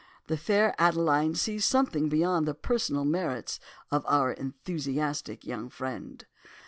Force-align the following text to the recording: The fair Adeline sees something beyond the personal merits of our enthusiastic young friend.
The 0.25 0.35
fair 0.35 0.73
Adeline 0.79 1.35
sees 1.35 1.63
something 1.63 2.09
beyond 2.09 2.47
the 2.47 2.55
personal 2.55 3.05
merits 3.05 3.59
of 3.91 4.03
our 4.07 4.31
enthusiastic 4.31 5.45
young 5.45 5.69
friend. 5.69 6.25